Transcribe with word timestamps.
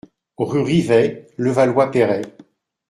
Rue 0.37 0.61
Rivay, 0.63 1.27
Levallois-Perret 1.37 2.35